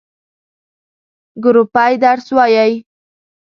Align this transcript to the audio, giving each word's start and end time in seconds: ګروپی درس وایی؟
ګروپی 1.43 1.93
درس 2.03 2.27
وایی؟ 2.35 2.73